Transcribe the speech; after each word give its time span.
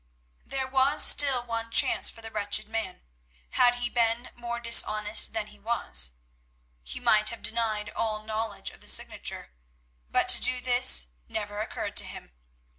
There 0.43 0.65
was 0.65 1.05
still 1.05 1.43
one 1.43 1.69
chance 1.69 2.09
for 2.09 2.23
the 2.23 2.31
wretched 2.31 2.67
man—had 2.67 3.75
he 3.75 3.87
been 3.87 4.31
more 4.33 4.59
dishonest 4.59 5.31
than 5.33 5.45
he 5.45 5.59
was. 5.59 6.13
He 6.81 6.99
might 6.99 7.29
have 7.29 7.43
denied 7.43 7.91
all 7.91 8.23
knowledge 8.23 8.71
of 8.71 8.81
the 8.81 8.87
signature. 8.87 9.51
But 10.09 10.27
to 10.29 10.41
do 10.41 10.59
this 10.59 11.09
never 11.29 11.59
occurred 11.61 11.95
to 11.97 12.05
him. 12.05 12.31